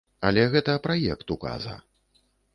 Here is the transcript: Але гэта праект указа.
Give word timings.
Але 0.29 0.45
гэта 0.55 0.75
праект 0.87 1.35
указа. 1.37 1.77